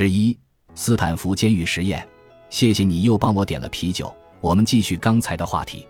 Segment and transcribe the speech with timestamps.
[0.00, 0.38] 十一，
[0.76, 2.06] 斯坦福监狱实验。
[2.50, 4.14] 谢谢你又帮我点了啤酒。
[4.40, 5.84] 我们继续刚才的话题。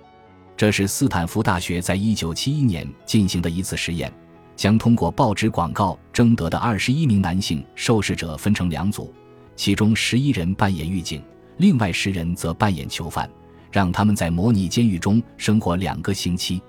[0.56, 4.10] 这是斯坦福大学在一九七一年进行的一次实验，
[4.56, 9.12] 将通过报纸广告征得的二十一名男性受试者分成两组，
[9.54, 11.22] 其中十一人扮演狱警，
[11.58, 13.30] 另外十人则扮演囚犯，
[13.70, 16.62] 让他们在模拟监狱中生活两个星期。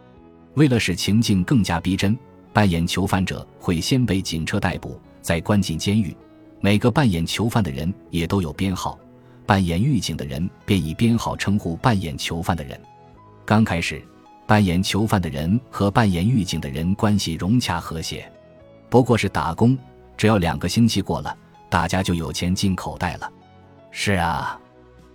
[0.56, 2.20] 为了使情境更加逼真，
[2.52, 6.14] 扮演囚犯者会先被警车逮捕，再关进监狱。
[6.62, 9.00] 每个扮演囚犯的人也都有编号，
[9.46, 12.80] 扮演狱警的人便以编号称呼扮演囚犯的人。
[13.46, 14.02] 刚开始，
[14.46, 18.30] 扮演囚犯的人和扮演狱警的人关系融洽和谐，
[18.90, 19.78] 不过是打工。
[20.18, 21.34] 只要两个星期过了，
[21.70, 23.32] 大家就有钱进口袋了。
[23.90, 24.60] 是啊，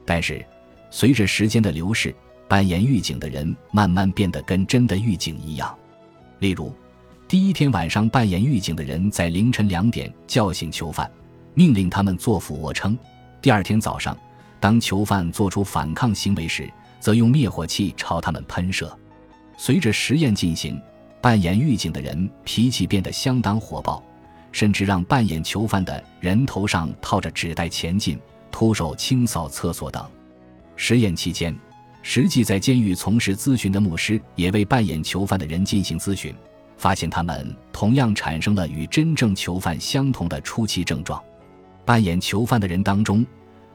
[0.07, 0.43] 但是
[0.91, 2.15] 随着时间的流逝，
[2.49, 5.77] 扮演狱警的人慢慢变得跟真的狱警一样。
[6.39, 6.73] 例如，
[7.29, 11.11] 第一天晚上，扮演狱警的人在凌晨两点叫醒囚犯，
[11.55, 12.97] 命令他们做俯卧撑；
[13.41, 14.17] 第二天早上，
[14.61, 16.69] 当囚犯做出反抗行为时，
[17.01, 18.97] 则用灭火器朝他们喷射。
[19.57, 20.81] 随着实验进行，
[21.21, 24.03] 扮演狱警的人脾气变得相当火爆，
[24.51, 28.19] 甚至让扮演囚犯的人头上套着纸袋前进，
[28.51, 30.05] 徒手清扫厕所等。
[30.77, 31.57] 实验期间，
[32.03, 36.35] 实际在监狱从事咨询的牧师也为扮演囚犯的人进行咨询，
[36.77, 41.23] 发现他们同样产生了与真正囚犯相同的初期症状。
[41.85, 43.25] 扮演囚犯的人当中，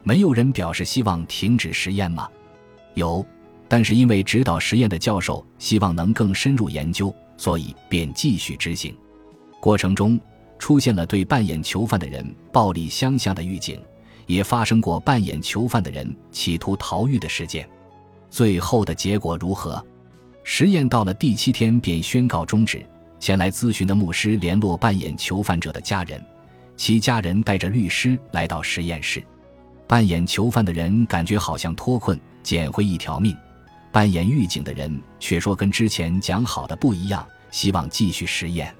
[0.03, 2.27] 没有人表示希望停止实验吗？
[2.95, 3.25] 有，
[3.67, 8.95] 但是因为指导实验的教授希望能更深入研究，所以便继续执行。
[9.59, 10.19] 过程中
[10.57, 13.79] 出现了对扮演囚犯的人暴力相向的狱警，
[14.25, 17.69] 也发生过扮演囚犯的人企图逃狱的事件。
[18.29, 19.83] 最后的结果如何？
[20.43, 22.83] 实验到了第七天便宣告终止。
[23.19, 26.23] 前来咨询的牧师联络扮演囚犯者的家人，
[26.79, 29.21] 其家人带着律师来到实验室。
[29.85, 32.17] 扮演囚犯的人感觉好像脱困。
[32.41, 33.35] 捡回一条命，
[33.91, 38.73] 扮演狱警的人却说跟之前讲好的不一样，希望继续实验。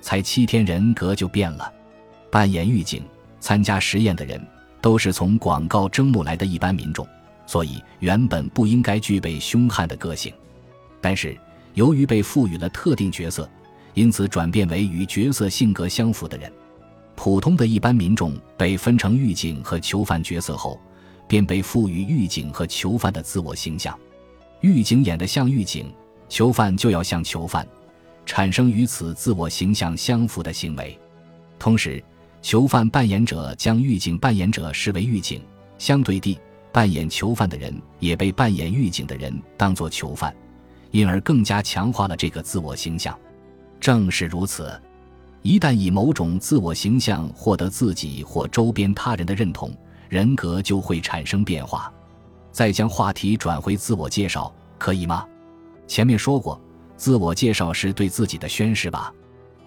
[0.00, 1.70] 才七天，人格就变了。
[2.30, 3.02] 扮演狱警、
[3.40, 4.40] 参加实验的人
[4.80, 7.06] 都是从广告征募来的一般民众，
[7.44, 10.32] 所以原本不应该具备凶悍的个性。
[11.00, 11.36] 但是
[11.74, 13.50] 由于被赋予了特定角色，
[13.94, 16.50] 因此转变为与角色性格相符的人。
[17.22, 20.76] 普通的一般民众被分成狱警和囚犯角色后。
[21.28, 23.96] 便被赋予狱警和囚犯的自我形象，
[24.60, 25.94] 狱警演得像狱警，
[26.28, 27.64] 囚犯就要像囚犯，
[28.26, 30.98] 产生与此自我形象相符的行为。
[31.60, 32.02] 同时，
[32.42, 35.40] 囚犯扮演者将狱警扮演者视为狱警，
[35.78, 36.36] 相对地，
[36.72, 40.34] 扮演囚犯的人也被扮演狱警的人当作囚犯，
[40.90, 43.16] 因而更加强化了这个自我形象。
[43.80, 44.78] 正是如此，
[45.42, 49.70] 一旦以某种自我形象获得自己或周边他人的认同。
[50.08, 51.90] 人格就会产生变化，
[52.50, 55.26] 再将话题转回自我介绍，可以吗？
[55.86, 56.60] 前面说过，
[56.98, 59.10] 自我介绍是对自己的宣誓吧？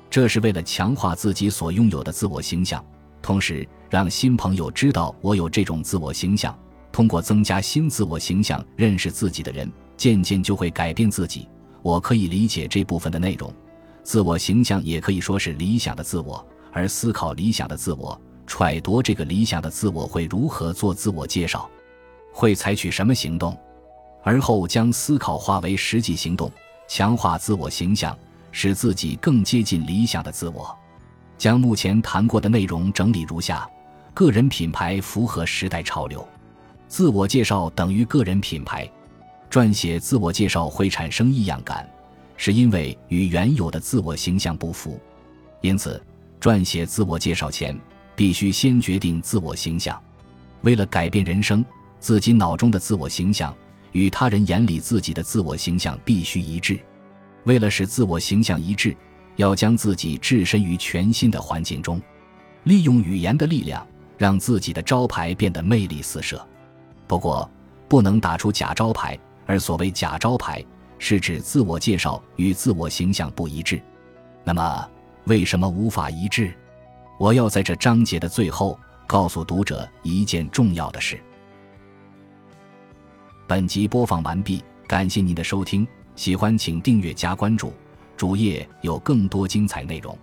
[0.08, 2.86] 这是为了强化自己所拥有的自我形象，
[3.24, 6.56] 同时让新朋友知道我有这种自我形象。
[6.92, 11.50] 通过增加新自我形象认识自己的人，渐渐就会改变自己。
[11.82, 13.52] 我可以理解这部分的内容。
[14.06, 18.18] 自我形象也可以说是理想的自我，而思考理想的自我。
[18.46, 21.68] 揣度这个理想的自我会如何做自我介绍，
[22.32, 23.58] 会采取什么行动，
[24.24, 26.52] 而后将思考化为实际行动，
[26.88, 28.16] 强化自我形象，
[28.52, 30.78] 使自己更接近理想的自我。
[31.36, 33.68] 将目前谈过的内容整理如下：
[34.14, 36.26] 个人品牌符合时代潮流，
[36.88, 38.88] 自我介绍等于个人品牌。
[39.50, 41.90] 撰写自我介绍会产生异样感，
[42.38, 45.00] 是因为与原有的自我形象不符。
[45.62, 46.02] 因此，
[46.40, 47.78] 撰写自我介绍前。
[48.18, 50.02] 必须先决定自我形象，
[50.62, 51.66] 为了改变人生，
[52.00, 53.54] 自己脑中的自我形象
[53.92, 56.80] 与他人眼里自己的自我形象必须一致。
[57.44, 58.96] 为了使自我形象一致，
[59.36, 62.02] 要将自己置身于全新的环境中，
[62.64, 63.86] 利用语言的力量，
[64.18, 66.42] 让自己的招牌变得魅力四射。
[67.08, 67.52] 不过，
[67.90, 70.64] 不能打出假招牌，而所谓假招牌，
[70.98, 73.82] 是指自我介绍与自我形象不一致。
[74.44, 74.90] 那么，
[75.26, 76.54] 为什么无法一致？
[77.18, 78.78] 我要在这章节的最后
[79.08, 81.20] 告诉读者一件重要的事。
[83.48, 87.72] 本集播放完毕，感谢您的收听，喜欢请订阅加关注，
[88.18, 90.18] 主页有更多精彩内容。